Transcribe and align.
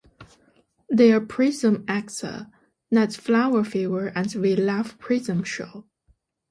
Their 0.89 1.21
Prism 1.23 1.85
acts 1.87 2.23
are 2.23 2.47
"Night 2.89 3.13
Flower 3.13 3.63
Fever" 3.63 4.07
and 4.15 4.33
"We 4.33 4.55
Love 4.55 4.97
Prism 4.97 5.43
Show". 5.43 5.85